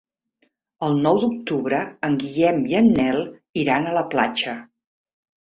El 0.87 0.95
nou 1.03 1.19
d'octubre 1.23 1.81
en 2.07 2.15
Guillem 2.23 2.65
i 2.73 2.79
en 2.81 2.89
Nel 2.97 3.21
iran 3.67 3.87
a 3.87 3.95
la 4.01 4.05
platja. 4.17 4.59